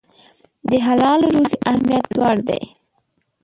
د 0.69 0.71
حلالې 0.87 1.27
روزي 1.35 1.57
اهمیت 1.69 2.05
لوړ 2.17 2.35
دی. 2.49 2.61